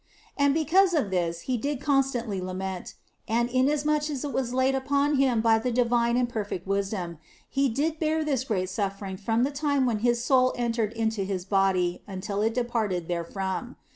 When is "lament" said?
2.41-2.95